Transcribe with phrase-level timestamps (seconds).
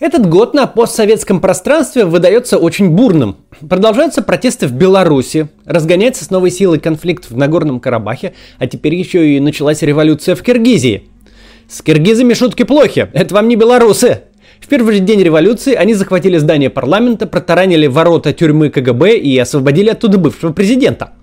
[0.00, 3.38] Этот год на постсоветском пространстве выдается очень бурным.
[3.68, 9.28] Продолжаются протесты в Беларуси, разгоняется с новой силой конфликт в Нагорном Карабахе, а теперь еще
[9.28, 11.08] и началась революция в Киргизии.
[11.68, 14.22] С киргизами шутки плохи, это вам не белорусы.
[14.60, 19.90] В первый же день революции они захватили здание парламента, протаранили ворота тюрьмы КГБ и освободили
[19.90, 21.14] оттуда бывшего президента.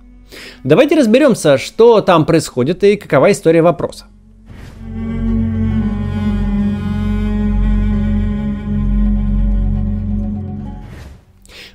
[0.66, 4.08] Давайте разберемся, что там происходит и какова история вопроса.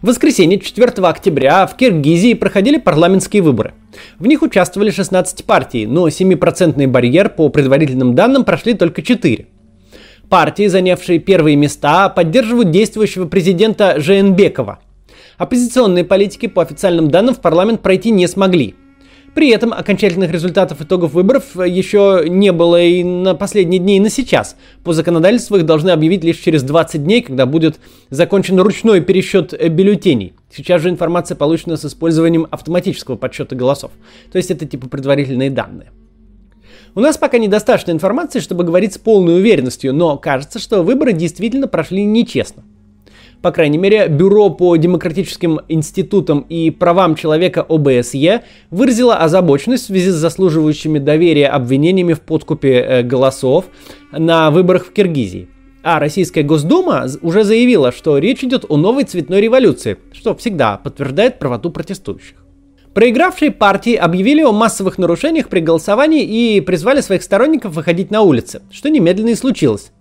[0.03, 3.75] В воскресенье 4 октября в Киргизии проходили парламентские выборы.
[4.19, 9.47] В них участвовали 16 партий, но 7% барьер по предварительным данным прошли только 4.
[10.31, 14.79] Партии, занявшие первые места, поддерживают действующего президента Жеенбекова.
[15.37, 18.77] Оппозиционные политики, по официальным данным, в парламент пройти не смогли–
[19.35, 24.11] при этом окончательных результатов итогов выборов еще не было и на последние дни, и на
[24.11, 24.57] сейчас.
[24.83, 27.79] По законодательству их должны объявить лишь через 20 дней, когда будет
[28.11, 30.35] закончен ручной пересчет э, бюллетеней.
[30.53, 33.93] Сейчас же информация получена с использованием автоматического подсчета голосов.
[34.33, 35.91] То есть это типа предварительные данные.
[36.97, 41.69] У нас пока недостаточно информации, чтобы говорить с полной уверенностью, но кажется, что выборы действительно
[41.69, 42.65] прошли нечестно
[43.43, 50.11] по крайней мере, Бюро по демократическим институтам и правам человека ОБСЕ выразило озабоченность в связи
[50.11, 53.67] с заслуживающими доверия обвинениями в подкупе э, голосов
[54.13, 55.49] на выборах в Киргизии.
[55.83, 61.39] А Российская Госдума уже заявила, что речь идет о новой цветной революции, что всегда подтверждает
[61.39, 62.37] правоту протестующих.
[62.93, 68.63] Проигравшие партии объявили о массовых нарушениях при голосовании и призвали своих сторонников выходить на улицы,
[68.71, 69.93] что немедленно и случилось.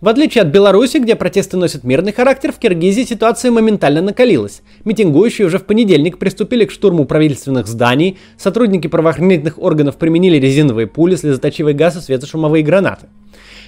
[0.00, 4.62] В отличие от Беларуси, где протесты носят мирный характер, в Киргизии ситуация моментально накалилась.
[4.84, 11.16] Митингующие уже в понедельник приступили к штурму правительственных зданий, сотрудники правоохранительных органов применили резиновые пули,
[11.16, 13.06] слезоточивый газ и светошумовые гранаты.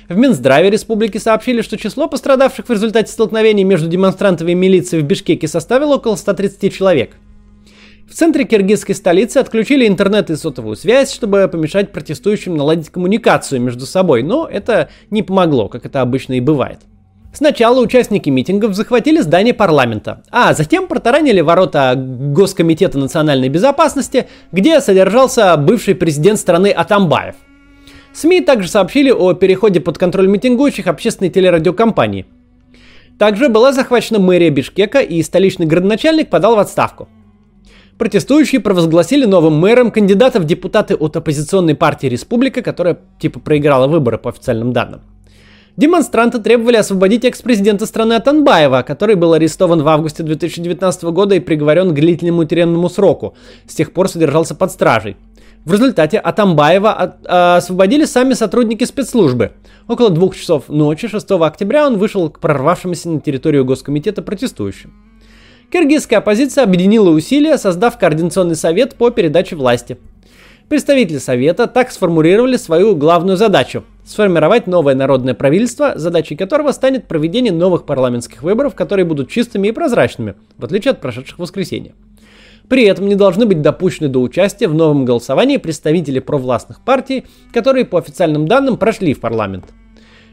[0.09, 5.07] В Минздраве республики сообщили, что число пострадавших в результате столкновений между демонстрантами и милицией в
[5.07, 7.17] Бишкеке составило около 130 человек–
[8.09, 13.85] в центре киргизской столицы отключили интернет и сотовую связь, чтобы помешать протестующим наладить коммуникацию между
[13.85, 16.79] собой, но это не помогло, как это обычно и бывает.
[17.35, 25.55] Сначала участники митингов захватили здание парламента, а затем протаранили ворота Госкомитета национальной безопасности, где содержался
[25.59, 27.35] бывший президент страны Атамбаев.
[28.15, 32.25] СМИ также сообщили о переходе под контроль митингующих общественной телерадиокомпании.
[33.19, 37.09] Также была захвачена мэрия Бишкека и столичный градоначальник подал в отставку.
[37.99, 44.19] Протестующие провозгласили новым мэром кандидата в депутаты от оппозиционной партии «Республика», которая типа проиграла выборы
[44.19, 45.01] по официальным данным.
[45.77, 51.91] Демонстранты требовали освободить экс-президента страны Атанбаева, который был арестован в августе 2019 года и приговорен
[51.91, 53.35] к длительному тюремному сроку.
[53.67, 55.17] С тех пор содержался под стражей.
[55.65, 59.53] В результате Атамбаева а, освободили сами сотрудники спецслужбы.
[59.89, 65.08] Около двух часов ночи 6 октября он вышел к прорвавшимся на территорию Госкомитета протестующим.
[65.71, 69.99] Киргизская оппозиция объединила усилия, создав Координационный совет по передаче власти.
[70.71, 77.53] Представители Совета так сформулировали свою главную задачу– сформировать новое народное правительство, задачей которого станет проведение
[77.53, 81.93] новых парламентских выборов, которые будут чистыми и прозрачными, в отличие от прошедших воскресенья.
[82.69, 87.85] При этом не должны быть допущены до участия в новом голосовании представители провластных партий, которые
[87.85, 89.67] по официальным данным прошли в парламент.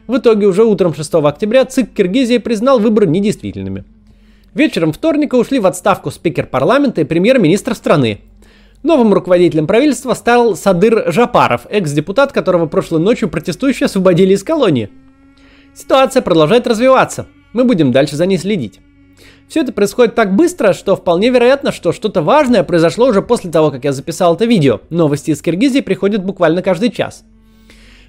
[0.06, 3.84] В итоге уже утром 6 октября ЦИК Киргизии признал выборы недействительными–
[4.56, 8.22] Вечером вторника ушли в отставку спикер парламента и премьер-министр страны.
[8.82, 14.88] Новым руководителем правительства стал Садыр Жапаров, экс-депутат, которого прошлой ночью протестующие освободили из колонии.
[15.74, 17.26] Ситуация продолжает развиваться.
[17.52, 18.80] Мы будем дальше за ней следить.
[19.46, 23.70] Все это происходит так быстро, что вполне вероятно, что что-то важное произошло уже после того,
[23.70, 24.80] как я записал это видео.
[24.88, 27.24] Новости из Киргизии приходят буквально каждый час.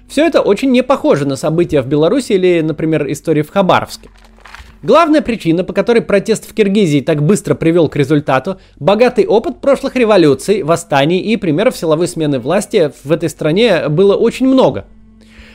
[0.08, 4.08] Все это очень не похоже на события в Беларуси или, например, истории в Хабаровске.
[4.82, 9.96] Главная причина, по которой протест в Киргизии так быстро привел к результату, богатый опыт прошлых
[9.96, 14.84] революций, восстаний и примеров силовой смены власти в этой стране было очень много.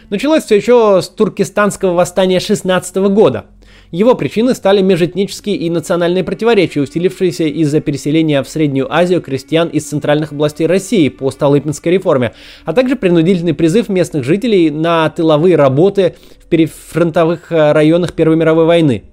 [0.09, 3.45] Началось все еще с туркестанского восстания 16 года.
[3.91, 9.87] Его причиной стали межэтнические и национальные противоречия, усилившиеся из-за переселения в Среднюю Азию крестьян из
[9.87, 12.34] центральных областей России по Столыпинской реформе,
[12.66, 18.66] а также принудительный призыв местных жителей на тыловые работы в перифронтовых э, районах Первой мировой
[18.66, 19.03] войны.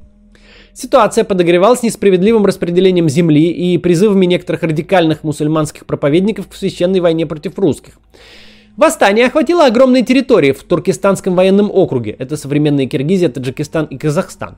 [0.73, 7.59] Ситуация подогревалась несправедливым распределением земли и призывами некоторых радикальных мусульманских проповедников к священной войне против
[7.59, 7.99] русских.
[8.77, 12.13] Восстание охватило огромные территории в Туркестанском военном округе.
[12.19, 14.57] Это современные Киргизия, Таджикистан и Казахстан.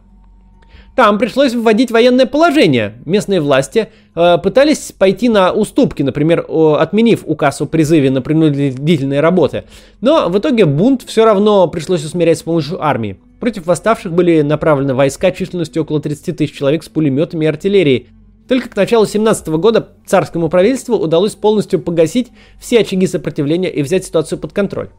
[0.94, 2.94] Там пришлось вводить военное положение.
[3.06, 9.20] Местные власти э, пытались пойти на уступки, например, э, отменив указ о призыве на принудительные
[9.20, 9.64] работы.
[10.02, 13.18] Но в итоге бунт все равно пришлось усмирять с помощью армии.
[13.40, 18.08] Против восставших были направлены войска численностью около 30 тысяч человек с пулеметами и артиллерией.
[18.46, 22.28] Только к началу 17 года царскому правительству удалось полностью погасить
[22.60, 24.90] все очаги сопротивления и взять ситуацию под контроль.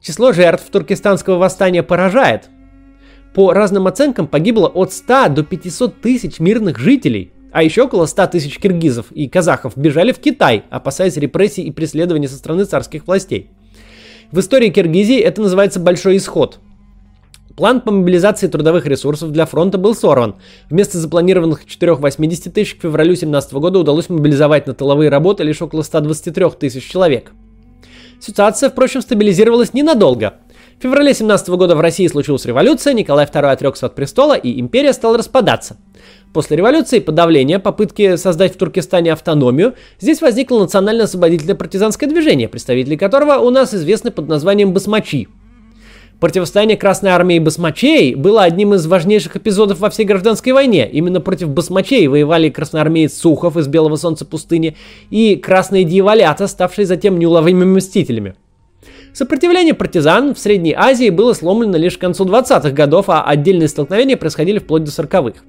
[0.00, 2.48] Число жертв туркестанского восстания поражает.
[3.34, 8.26] По разным оценкам погибло от 100 до 500 тысяч мирных жителей, а еще около 100
[8.28, 13.50] тысяч киргизов и казахов бежали в Китай, опасаясь репрессий и преследований со стороны царских властей.
[14.32, 16.60] В истории Киргизии это называется «большой исход»,
[17.58, 20.36] План по мобилизации трудовых ресурсов для фронта был сорван.
[20.70, 25.82] Вместо запланированных 480 тысяч к февралю 2017 года удалось мобилизовать на тыловые работы лишь около
[25.82, 27.32] 123 тысяч человек.
[28.20, 30.34] Ситуация, впрочем, стабилизировалась ненадолго.
[30.78, 34.92] В феврале 2017 года в России случилась революция, Николай II отрекся от престола, и империя
[34.92, 35.76] стала распадаться.
[36.32, 43.38] После революции подавления, попытки создать в Туркестане автономию, здесь возникло национально-освободительное партизанское движение, представители которого
[43.38, 45.26] у нас известны под названием басмачи.
[46.20, 50.88] Противостояние Красной Армии и басмачей было одним из важнейших эпизодов во всей гражданской войне.
[50.88, 54.76] Именно против басмачей воевали красноармеец Сухов из Белого Солнца пустыни
[55.10, 58.36] и красные дьяволята, ставшие затем неуловимыми мстителями.
[59.18, 64.16] Сопротивление партизан в Средней Азии было сломлено лишь к концу 20-х годов, а отдельные столкновения
[64.16, 65.40] происходили вплоть до 40-х.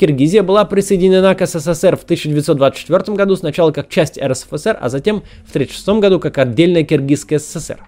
[0.00, 5.50] Киргизия была присоединена к СССР в 1924 году сначала как часть РСФСР, а затем в
[5.50, 7.78] 1936 году как отдельная Киргизская ССР.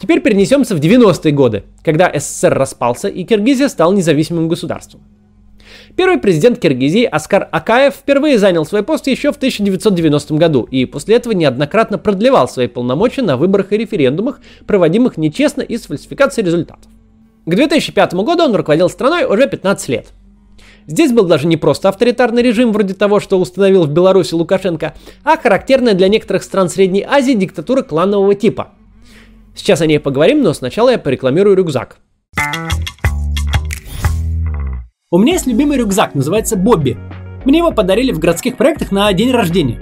[0.00, 5.02] Теперь перенесемся в 90-е годы, когда СССР распался и Киргизия стал независимым государством.
[5.96, 11.16] Первый президент Киргизии Аскар Акаев впервые занял свой пост еще в 1990 году и после
[11.16, 16.90] этого неоднократно продлевал свои полномочия на выборах и референдумах, проводимых нечестно и с фальсификацией результатов.
[17.46, 20.06] К 2005 году он руководил страной уже 15 лет.
[20.86, 25.36] Здесь был даже не просто авторитарный режим, вроде того, что установил в Беларуси Лукашенко, а
[25.36, 28.68] характерная для некоторых стран Средней Азии диктатура кланового типа–
[29.54, 31.98] Сейчас о ней поговорим, но сначала я порекламирую рюкзак.
[35.14, 36.98] У меня есть любимый рюкзак, называется Бобби.
[37.44, 39.80] Мне его подарили в городских проектах на день рождения.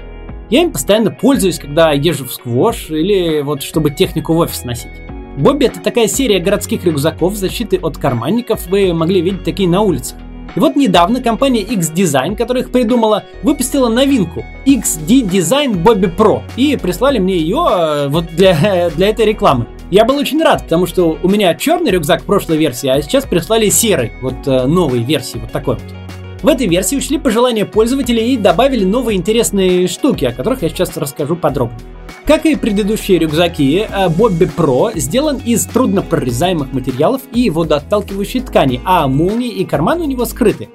[0.51, 4.91] Я им постоянно пользуюсь, когда езжу в сквош или вот чтобы технику в офис носить.
[5.39, 10.19] Бобби это такая серия городских рюкзаков защиты от карманников, вы могли видеть такие на улицах.
[10.55, 16.43] И вот недавно компания X-Design, которая их придумала, выпустила новинку XD Design Bobby Pro.
[16.59, 19.67] И прислали мне ее э, вот для, для этой рекламы.
[19.93, 23.69] Я был очень рад, потому что у меня черный рюкзак прошлой версии, а сейчас прислали
[23.69, 25.85] серый, вот э, новой версии, вот такой вот.
[26.43, 30.97] В этой версии учли пожелания пользователей и добавили новые интересные штуки, о которых я сейчас
[30.97, 31.77] расскажу подробно.
[32.25, 33.87] Как и предыдущие рюкзаки,
[34.17, 40.25] Bobby Pro сделан из труднопрорезаемых материалов и водоотталкивающей ткани, а молнии и карманы у него
[40.25, 40.71] скрыты.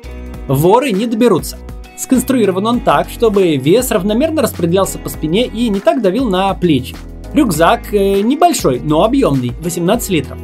[0.48, 1.58] Воры не доберутся.
[1.98, 6.96] Сконструирован он так, чтобы вес равномерно распределялся по спине и не так давил на плечи.
[7.38, 10.40] Рюкзак э, небольшой, но объемный, 18 литров.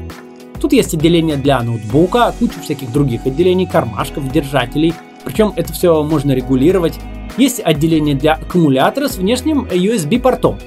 [0.62, 4.94] Тут есть отделение для ноутбука, куча всяких других отделений, кармашков, держателей.
[5.26, 7.00] Причем это все можно регулировать.
[7.36, 10.60] Есть отделение для аккумулятора с внешним USB-портом.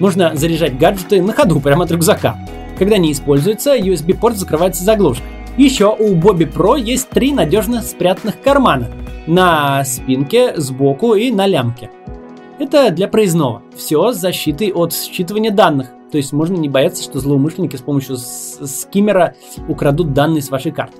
[0.00, 2.36] Можно заряжать гаджеты на ходу прямо от рюкзака.
[2.78, 5.24] Когда не используется, USB-порт закрывается заглушкой.
[5.56, 8.88] Еще у Bobby Pro есть три надежно спрятанных кармана.
[9.26, 11.88] На спинке, сбоку и на лямке.
[12.60, 13.62] Это для проездного.
[13.74, 15.88] Все с защитой от считывания данных.
[16.12, 19.34] То есть можно не бояться, что злоумышленники с помощью скиммера
[19.66, 20.98] украдут данные с вашей карты.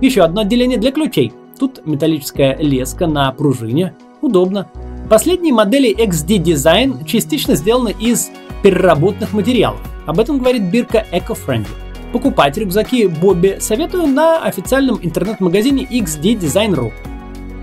[0.00, 1.34] Еще одно отделение для ключей.
[1.58, 3.94] Тут металлическая леска на пружине.
[4.22, 4.70] Удобно.
[5.10, 8.30] Последние модели XD Design частично сделаны из
[8.62, 9.80] переработанных материалов.
[10.06, 11.68] Об этом говорит бирка EcoFriendly.
[12.14, 16.38] Покупать рюкзаки Бобби советую на официальном интернет-магазине XD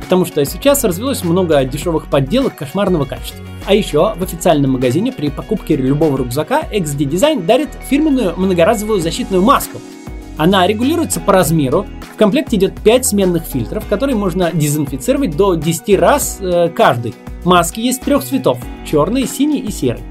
[0.05, 3.43] Потому что сейчас развелось много дешевых подделок кошмарного качества.
[3.65, 9.41] А еще в официальном магазине при покупке любого рюкзака XD Design дарит фирменную многоразовую защитную
[9.41, 9.79] маску.
[10.37, 11.87] Она регулируется по размеру.
[12.13, 17.15] В комплекте идет 5 сменных фильтров, которые можно дезинфицировать до 10 раз э, каждый.
[17.43, 20.03] Маски есть трех цветов– черный, синий и серый.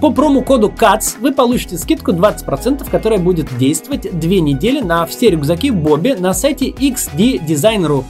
[0.00, 5.70] По промокоду CATS вы получите скидку 20%, которая будет действовать 2 недели на все рюкзаки
[5.72, 8.04] Бобби на сайте xddesign.ru.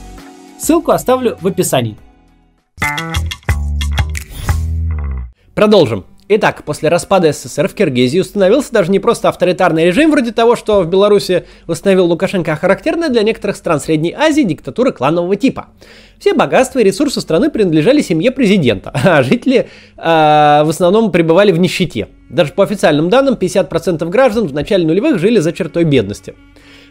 [0.61, 1.97] Ссылку оставлю в описании.
[5.55, 6.05] Продолжим.
[6.33, 10.81] Итак, после распада СССР в Киргизии установился даже не просто авторитарный режим, вроде того, что
[10.81, 15.69] в Беларуси установил Лукашенко, а характерная для некоторых стран Средней Азии диктатура кланового типа.
[16.19, 21.59] Все богатства и ресурсы страны принадлежали семье президента, а жители э, в основном пребывали в
[21.59, 22.07] нищете.
[22.29, 26.35] Даже по официальным данным, 50% граждан в начале нулевых жили за чертой бедности.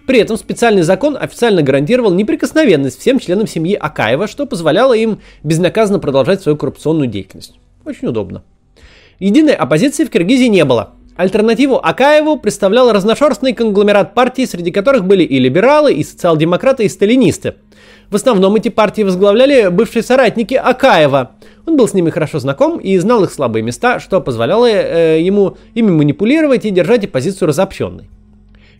[0.07, 5.99] При этом специальный закон официально гарантировал неприкосновенность всем членам семьи Акаева, что позволяло им безнаказанно
[5.99, 7.59] продолжать свою коррупционную деятельность.
[7.85, 8.42] Очень удобно.
[9.19, 10.95] Единой оппозиции в Киргизии не было.
[11.16, 17.57] Альтернативу Акаеву представлял разношерстный конгломерат партий, среди которых были и либералы, и социал-демократы, и сталинисты.
[18.09, 21.33] В основном эти партии возглавляли бывшие соратники Акаева.
[21.66, 25.59] Он был с ними хорошо знаком и знал их слабые места, что позволяло э, ему
[25.75, 28.09] ими манипулировать и держать оппозицию разобщенной.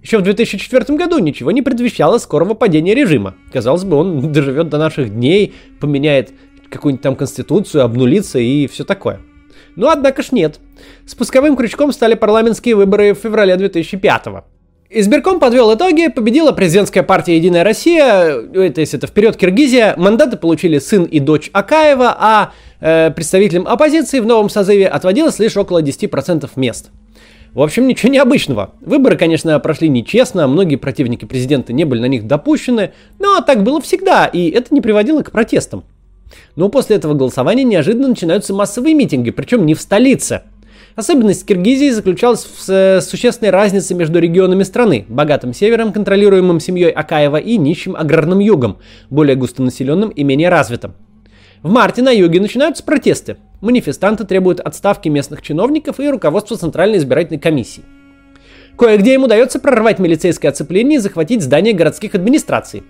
[0.03, 3.35] Еще в 2004 году ничего не предвещало скорого падения режима.
[3.53, 6.33] Казалось бы, он доживет до наших дней, поменяет
[6.71, 9.21] какую-нибудь там конституцию, обнулится и все такое.
[9.77, 10.61] Но однако ж нет.
[11.07, 14.45] Спусковым крючком стали парламентские выборы в феврале 2005 -го.
[14.93, 20.81] Избирком подвел итоги, победила президентская партия «Единая Россия», это если это вперед Киргизия, мандаты получили
[20.81, 26.51] сын и дочь Акаева, а э, представителям оппозиции в новом созыве отводилось лишь около 10%
[26.57, 26.91] мест.
[27.55, 28.73] В общем, ничего необычного.
[28.81, 33.81] Выборы, конечно, прошли нечестно, многие противники президента не были на них допущены, но так было
[33.81, 35.85] всегда, и это не приводило к протестам.
[36.57, 40.43] Но после этого голосования неожиданно начинаются массовые митинги, причем не в столице.
[40.97, 47.37] Особенность Киргизии заключалась в э, существенной разнице между регионами страны, богатым севером, контролируемым семьей Акаева,
[47.37, 48.79] и нищим аграрным югом,
[49.09, 50.95] более густонаселенным и менее развитым.
[51.63, 53.37] В марте на юге начинаются протесты.
[53.61, 57.83] Манифестанты требуют отставки местных чиновников и руководства Центральной избирательной комиссии.
[58.77, 62.83] Кое-где им удается прорвать милицейское оцепление и захватить здание городских администраций.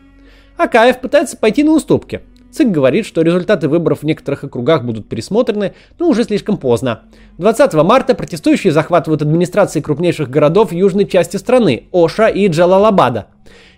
[0.56, 2.20] Акаев пытается пойти на уступки.
[2.52, 7.02] ЦИК говорит, что результаты выборов в некоторых округах будут пересмотрены, но уже слишком поздно.
[7.38, 13.26] 20 марта протестующие захватывают администрации крупнейших городов южной части страны– Оша и Джалалабада.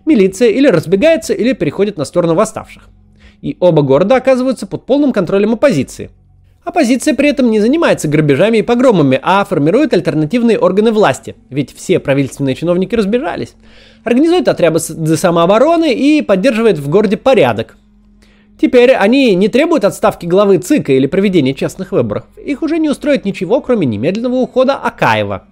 [0.07, 2.89] Милиция или разбегается, или переходит на сторону восставших.
[3.41, 6.11] И оба города оказываются под полным контролем оппозиции.
[6.65, 11.99] Оппозиция при этом не занимается грабежами и погромами, а формирует альтернативные органы власти, ведь все
[11.99, 13.55] правительственные чиновники разбежались.
[14.05, 17.77] Организует отряды самообороны и поддерживает в городе порядок,
[18.61, 22.25] Теперь они не требуют отставки главы ЦИКа или проведения честных выборов.
[22.37, 25.49] Их уже не устроит ничего, кроме немедленного ухода Акаева.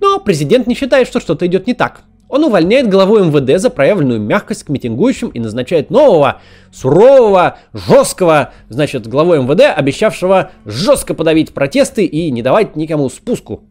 [0.00, 2.02] Но президент не считает, что что-то идет не так.
[2.28, 6.40] Он увольняет главу МВД за проявленную мягкость к митингующим и назначает нового,
[6.72, 13.64] сурового, жесткого, значит, главу МВД, обещавшего жестко подавить протесты и не давать никому спуску.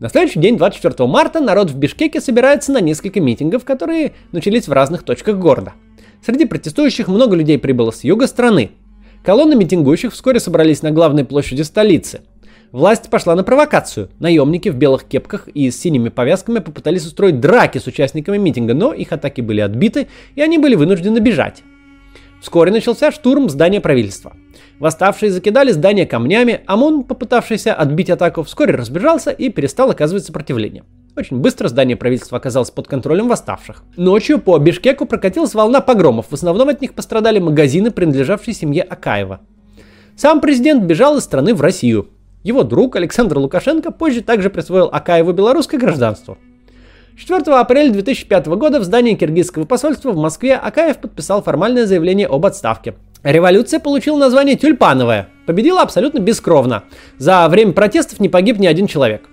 [0.00, 4.72] На следующий день, 24 марта, народ в Бишкеке собирается на несколько митингов, которые начались в
[4.72, 5.72] разных точках города–
[6.24, 8.70] Среди протестующих много людей прибыло с юга страны.
[9.24, 12.20] Колонны митингующих вскоре собрались на главной площади столицы.
[12.70, 14.10] Власть пошла на провокацию.
[14.18, 18.92] Наемники в белых кепках и с синими повязками попытались устроить драки с участниками митинга, но
[18.92, 21.62] их атаки были отбиты, и они были вынуждены бежать.
[22.40, 24.32] Вскоре начался штурм здания правительства.
[24.78, 30.84] Восставшие закидали здание камнями, ОМОН, попытавшийся отбить атаку, вскоре разбежался и перестал оказывать сопротивление.
[31.16, 33.82] Очень быстро здание правительства оказалось под контролем восставших.
[33.96, 36.26] Ночью по Бишкеку прокатилась волна погромов.
[36.30, 39.40] В основном от них пострадали магазины, принадлежавшие семье Акаева.
[40.16, 42.10] Сам президент бежал из страны в Россию.
[42.44, 46.38] Его друг Александр Лукашенко позже также присвоил Акаеву белорусское гражданство.
[47.18, 52.46] 4 апреля 2005 года в здании киргизского посольства в Москве Акаев подписал формальное заявление об
[52.46, 52.94] отставке.
[53.24, 55.28] Революция получила название «Тюльпановая».
[55.44, 56.84] Победила абсолютно бескровно.
[57.18, 59.28] За время протестов не погиб ни один человек.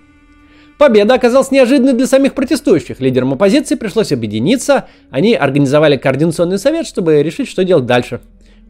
[0.79, 2.99] Победа оказалась неожиданной для самих протестующих.
[2.99, 4.85] Лидерам оппозиции пришлось объединиться.
[5.11, 8.19] Они организовали координационный совет, чтобы решить, что делать дальше.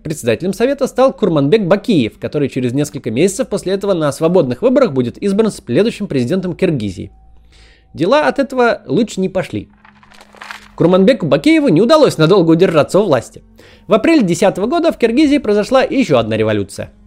[0.04, 5.18] Председателем совета стал Курманбек Бакиев, который через несколько месяцев после этого на свободных выборах будет
[5.18, 7.12] избран следующим президентом Киргизии.
[7.96, 9.70] Дела от этого лучше не пошли.
[10.76, 13.42] Курманбеку Бакееву не удалось надолго удержаться у власти.
[13.88, 16.92] В апреле 2010 года в Киргизии произошла еще одна революция–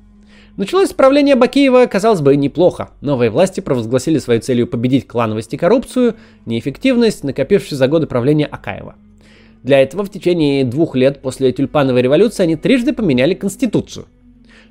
[0.59, 2.91] Началось правление Бакиева, казалось бы, неплохо.
[3.01, 6.17] Новые власти провозгласили своей целью победить клановость и коррупцию,
[6.47, 8.97] неэффективность, накопившись за годы правления Акаева.
[9.63, 14.07] Для этого в течение двух лет после тюльпановой революции они трижды поменяли конституцию.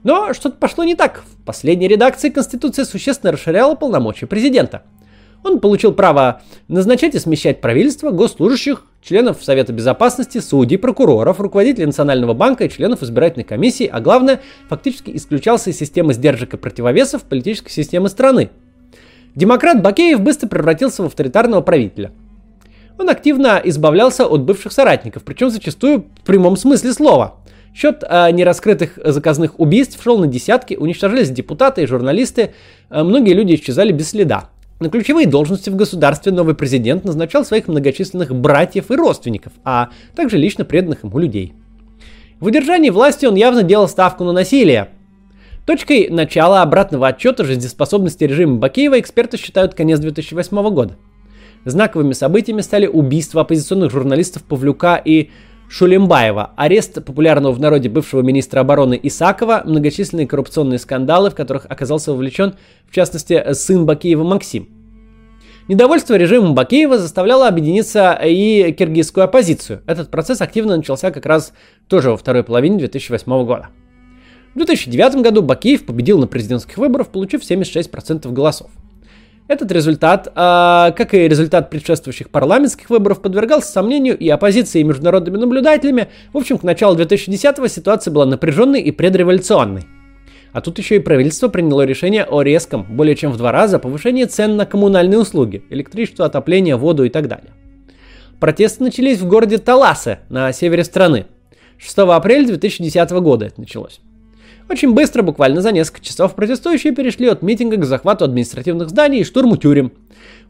[0.04, 1.24] Но что-то пошло не так.
[1.24, 4.84] В последней редакции Конституция существенно расширяла полномочия президента–
[5.44, 12.34] он получил право назначать и смещать правительство, госслужащих, членов Совета Безопасности, судей, прокуроров, руководителей Национального
[12.34, 17.72] банка и членов избирательной комиссии, а главное, фактически исключался из системы сдержек и противовесов политической
[17.72, 18.50] системы страны.
[19.36, 22.12] Демократ Бакеев быстро превратился в авторитарного правителя.
[22.98, 27.36] Он активно избавлялся от бывших соратников, причем зачастую в прямом смысле слова.
[27.76, 32.56] Счет э, нераскрытых заказных убийств шел на десятки, уничтожались депутаты и журналисты,
[32.90, 34.50] э, многие люди исчезали без следа.
[34.80, 40.38] На ключевые должности в государстве новый президент назначал своих многочисленных братьев и родственников, а также
[40.38, 41.54] лично преданных ему людей.
[42.40, 44.90] В удержании власти он явно делал ставку на насилие.
[45.66, 50.96] Точкой начала обратного отчета жизнеспособности режима Бакеева эксперты считают конец 2008 года.
[51.66, 55.32] Знаковыми событиями стали убийства оппозиционных журналистов Павлюка и
[55.70, 62.14] Шулембаева, арест популярного в народе бывшего министра обороны Исакова, многочисленные коррупционные скандалы, в которых оказался
[62.14, 62.56] вовлечен,
[62.90, 64.70] в частности, сын Бакиева Максим.
[65.68, 69.82] Недовольство режимом Бакеева заставляло объединиться и киргизскую оппозицию.
[69.86, 71.52] Этот процесс активно начался как раз
[71.90, 73.68] тоже во второй половине 2008 года.
[74.54, 78.72] В 2009 году Бакеев победил на президентских выборах, получив 76% голосов.
[79.48, 85.38] Этот результат, а, как и результат предшествующих парламентских выборов, подвергался сомнению и оппозицией, и международными
[85.38, 86.10] наблюдателями.
[86.34, 89.84] В общем, к началу 2010-го ситуация была напряженной и предреволюционной.
[90.52, 94.26] А тут еще и правительство приняло решение о резком, более чем в два раза, повышении
[94.26, 97.52] цен на коммунальные услуги, электричество, отопление, воду и так далее.
[98.40, 101.26] Протесты начались в городе Таласе на севере страны.
[101.78, 104.02] 6 апреля 2010 года это началось.
[104.70, 109.24] Очень быстро, буквально за несколько часов, протестующие перешли от митинга к захвату административных зданий и
[109.24, 109.94] штурму тюрем.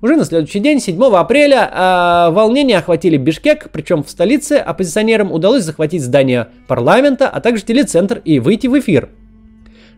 [0.01, 5.63] Уже на следующий день, 7 апреля, э, волнения охватили Бишкек, причем в столице оппозиционерам удалось
[5.63, 9.09] захватить здание парламента, а также телецентр и выйти в эфир.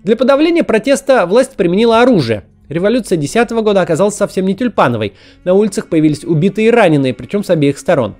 [0.03, 2.43] Для подавления протеста власть применила оружие.
[2.67, 5.13] Революция 10 года оказалась совсем не тюльпановой.
[5.43, 8.15] На улицах появились убитые и раненые, причем с обеих сторон.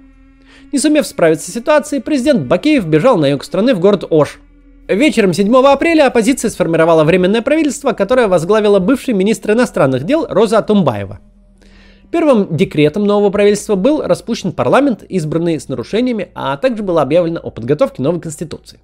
[0.72, 4.40] Не сумев справиться с ситуацией, президент Бакеев бежал на юг страны в город Ош,
[4.90, 11.20] Вечером 7 апреля оппозиция сформировала временное правительство, которое возглавила бывший министр иностранных дел Роза Тумбаева.
[12.12, 17.52] Первым декретом нового правительства был распущен парламент, избранный с нарушениями, а также было объявлено о
[17.52, 18.80] подготовке новой конституции.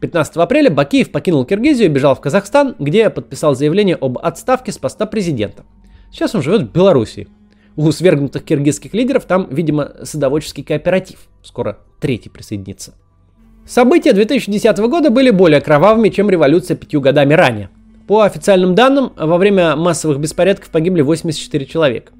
[0.00, 4.78] 15 апреля Бакиев покинул Киргизию и бежал в Казахстан, где подписал заявление об отставке с
[4.78, 5.64] поста президента.
[6.12, 7.26] Сейчас он живет в Белоруссии.
[7.74, 11.18] У свергнутых киргизских лидеров там, видимо, садоводческий кооператив.
[11.42, 12.94] Скоро третий присоединится.
[13.66, 17.68] События 2010 года были более кровавыми, чем революция пятью годами ранее.
[18.06, 22.12] По официальным данным, во время массовых беспорядков погибли 84 человека.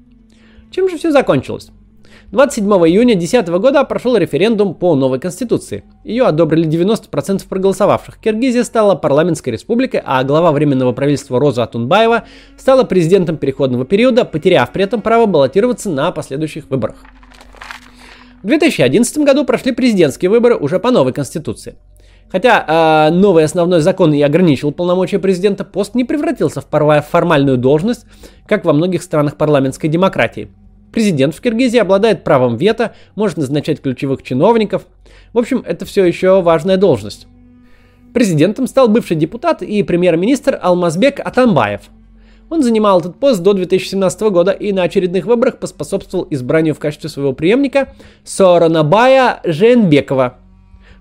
[0.71, 1.69] Чем же все закончилось?
[2.33, 5.85] 27 июня 2010 года прошел референдум по новой конституции.
[6.03, 8.17] Ее одобрили 90% проголосовавших.
[8.17, 12.25] Киргизия стала парламентской республикой, а глава временного правительства Роза Атунбаева
[12.57, 16.97] стала президентом переходного периода, потеряв при этом право баллотироваться на последующих выборах.
[18.47, 21.75] В 2011 году прошли президентские выборы уже по новой конституции.
[22.31, 28.05] Хотя э, новый основной закон и ограничил полномочия президента, пост не превратился в формальную должность,
[28.47, 30.49] как во многих странах парламентской демократии.
[30.93, 34.83] Президент в Киргизии обладает правом вето, может назначать ключевых чиновников.
[35.33, 37.27] В общем, это все еще важная должность.
[38.13, 41.81] Президентом стал бывший депутат и премьер-министр Алмазбек Атамбаев–
[42.49, 47.09] он занимал этот пост до 2017 года и на очередных выборах поспособствовал избранию в качестве
[47.09, 50.37] своего преемника Соронабая Женбекова.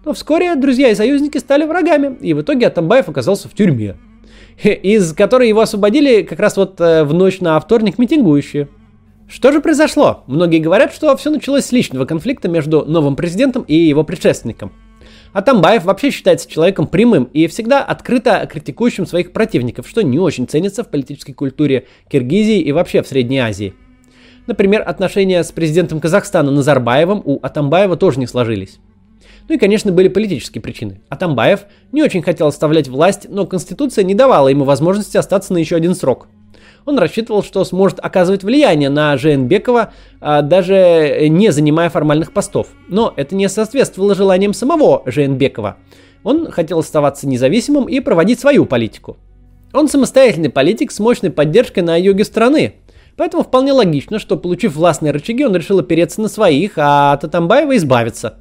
[0.05, 3.97] Но вскоре друзья и союзники стали врагами, и в итоге Атамбаев оказался в тюрьме,
[4.63, 8.69] из которой его освободили как раз вот э, в ночь на вторник митингующие.
[9.29, 10.23] Что же произошло?
[10.29, 14.73] Многие говорят, что все началось с личного конфликта между новым президентом и его предшественником–
[15.37, 20.83] Атамбаев вообще считается человеком прямым и всегда открыто критикующим своих противников, что не очень ценится
[20.83, 23.75] в политической культуре Киргизии и вообще в Средней Азии.
[24.47, 28.79] Например, отношения с президентом Казахстана Назарбаевым у Атамбаева тоже не сложились.
[29.47, 31.03] Ну и, конечно, были политические причины.
[31.11, 35.77] Атамбаев не очень хотел оставлять власть, но Конституция не давала ему возможности остаться на еще
[35.77, 36.29] один срок.
[36.87, 42.69] Он рассчитывал, что сможет оказывать влияние на Жейнбекова, а, даже не занимая формальных постов.
[42.89, 45.77] Но это не соответствовало желаниям самого Жейнбекова.
[46.23, 49.17] Он хотел оставаться независимым и проводить свою политику.
[49.73, 52.77] Он самостоятельный политик с мощной поддержкой на юге страны,
[53.17, 57.77] Поэтому вполне логично, что получив властные рычаги, он решил опереться на своих, а от Атамбаева
[57.77, 58.41] избавиться.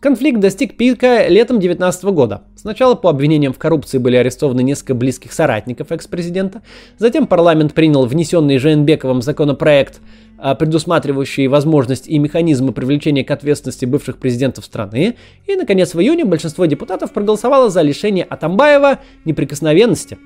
[0.00, 2.44] Конфликт достиг пика летом 2019 года.
[2.56, 6.62] Сначала по обвинениям в коррупции были арестованы несколько близких соратников экс-президента,
[6.96, 10.00] затем парламент принял внесенный Жейнбековым законопроект,
[10.38, 16.24] а, предусматривающий возможность и механизмы привлечения к ответственности бывших президентов страны, и, наконец, в июне
[16.24, 20.16] большинство депутатов проголосовало за лишение Атамбаева неприкосновенности.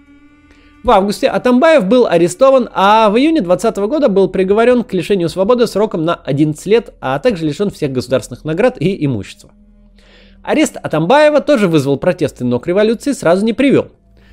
[0.85, 5.67] В августе Атамбаев был арестован, а в июне 2020 года был приговорен к лишению свободы
[5.67, 9.51] сроком на 11 лет, а также лишен всех государственных наград и имущества.
[10.45, 13.89] Арест Атамбаева тоже вызвал протесты, но к революции сразу не привел.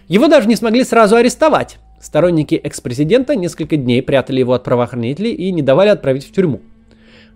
[0.09, 1.77] Его даже не смогли сразу арестовать.
[2.01, 6.59] Сторонники экс-президента несколько дней прятали его от правоохранителей и не давали отправить в тюрьму.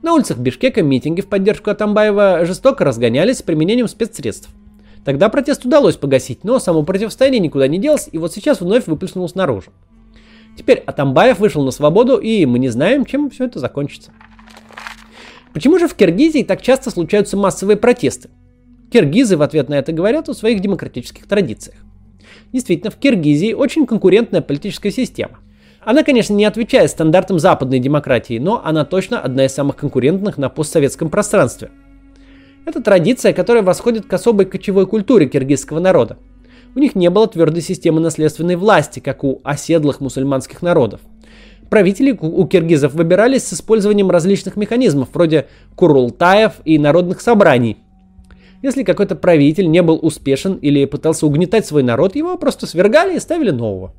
[0.01, 4.49] На улицах Бишкека митинги в поддержку Атамбаева жестоко разгонялись с применением спецсредств.
[5.05, 9.35] Тогда протест удалось погасить, но само противостояние никуда не делось, и вот сейчас вновь выплеснулось
[9.35, 9.71] наружу.
[10.57, 14.11] Теперь Атамбаев вышел на свободу, и мы не знаем, чем все это закончится.
[15.53, 18.29] Почему же в Киргизии так часто случаются массовые протесты?
[18.95, 21.75] Киргизы в ответ на это говорят о своих демократических традициях.
[22.53, 25.39] Действительно, в Киргизии очень конкурентная политическая система.
[25.83, 30.47] Она, конечно, не отвечает стандартам западной демократии, но она точно одна из самых конкурентных на
[30.47, 31.71] постсоветском пространстве.
[32.65, 36.17] Это традиция, которая восходит к особой кочевой культуре киргизского народа.
[36.73, 41.01] У них не было твердой системы наследственной власти, как у оседлых мусульманских народов.
[41.69, 47.79] Правители у киргизов выбирались с использованием различных механизмов, вроде курултаев и народных собраний.
[48.65, 53.19] Если какой-то правитель не был успешен или пытался угнетать свой народ, его просто свергали и
[53.19, 53.93] ставили нового.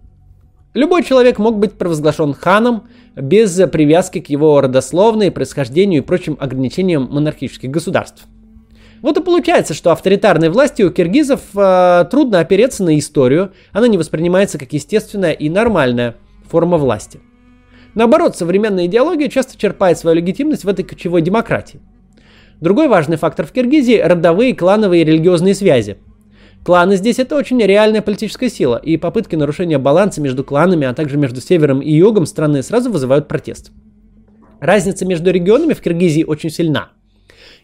[0.74, 7.06] Любой человек мог быть провозглашен ханом без привязки к его родословной, происхождению и прочим ограничениям
[7.08, 8.26] монархических государств.
[9.02, 13.98] Вот и получается, что авторитарной власти у киргизов э, трудно опереться на историю, она не
[13.98, 17.20] воспринимается как естественная и нормальная форма власти.
[17.94, 21.80] Наоборот, современная идеология часто черпает свою легитимность в этой кочевой демократии.
[22.60, 25.98] Другой важный фактор в Киргизии– родовые, клановые и религиозные связи.
[26.64, 31.18] Кланы здесь это очень реальная политическая сила, и попытки нарушения баланса между кланами, а также
[31.18, 33.72] между севером и югом страны сразу вызывают протест.
[34.58, 36.88] Разница между регионами в Киргизии очень сильна.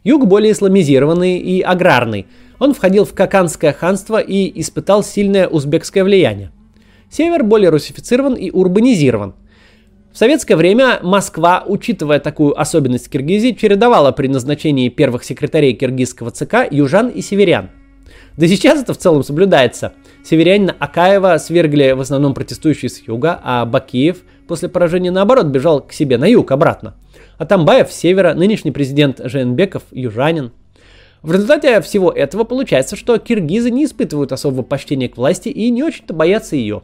[0.04, 2.26] Юг более исламизированный и аграрный.
[2.58, 6.52] Он входил в Каканское ханство и испытал сильное узбекское влияние.
[7.10, 9.34] Север более русифицирован и урбанизирован.
[10.12, 16.66] В советское время Москва, учитывая такую особенность Киргизии, чередовала при назначении первых секретарей киргизского ЦК
[16.70, 17.70] южан и северян–
[18.36, 19.92] да сейчас это в целом соблюдается.
[20.24, 25.92] Северянина Акаева свергли в основном протестующие с юга, а Бакиев после поражения наоборот бежал к
[25.92, 26.94] себе на юг обратно.
[27.36, 30.52] А Тамбаев с севера, нынешний президент Женбеков южанин.
[31.22, 35.82] В результате всего этого получается, что киргизы не испытывают особого почтения к власти и не
[35.82, 36.82] очень-то боятся ее.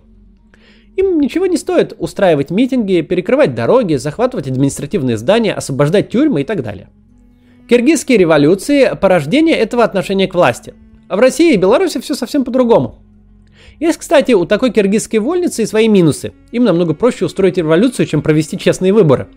[0.99, 6.63] Им ничего не стоит устраивать митинги, перекрывать дороги, захватывать административные здания, освобождать тюрьмы и так
[6.63, 6.89] далее.
[7.71, 10.75] Киргизские революции– порождение этого отношения к власти–
[11.09, 12.99] а в России и Беларуси все совсем по-другому.
[13.81, 16.33] Есть, кстати, у такой киргизской вольницы и свои минусы.
[16.53, 19.29] Им намного проще устроить революцию, чем провести честные выборы.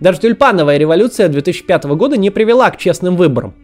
[0.00, 3.54] Даже тюльпановая революция 2005 года не привела к честным выборам.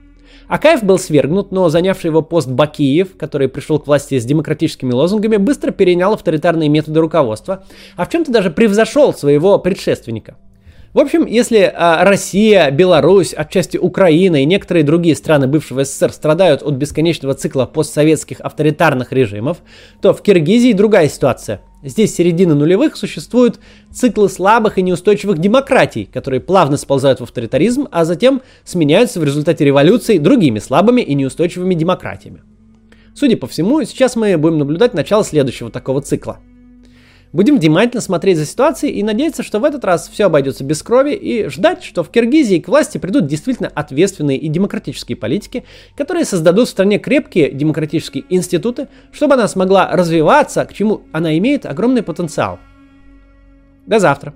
[0.49, 5.37] Акаев был свергнут, но занявший его пост Бакиев, который пришел к власти с демократическими лозунгами,
[5.37, 7.65] быстро перенял авторитарные методы руководства,
[7.97, 10.37] а в чем-то даже превзошел своего предшественника–
[10.95, 16.63] в общем, если а, Россия, Беларусь, отчасти Украина и некоторые другие страны бывшего СССР страдают
[16.63, 19.59] от бесконечного цикла постсоветских авторитарных режимов,
[20.01, 21.61] то в Киргизии другая ситуация.
[21.83, 23.61] Здесь середины нулевых существуют
[23.93, 29.65] циклы слабых и неустойчивых демократий, которые плавно сползают в авторитаризм, а затем сменяются в результате
[29.65, 32.43] революций другими слабыми и неустойчивыми демократиями.
[33.15, 36.39] Судя по всему, сейчас мы будем наблюдать начало следующего такого цикла–
[37.33, 41.13] Будем внимательно смотреть за ситуацией и надеяться, что в этот раз все обойдется без крови
[41.15, 45.65] и ждать, что в Киргизии к власти придут действительно ответственные и демократические политики,
[45.95, 51.67] которые создадут в стране крепкие демократические институты, чтобы она смогла развиваться, к чему она имеет
[51.67, 52.59] огромный потенциал.
[53.87, 54.33] До завтра.